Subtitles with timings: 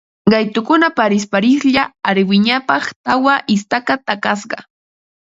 [0.31, 4.57] Qaytukuna parisparislla arwinapaq tawa istaka takasqa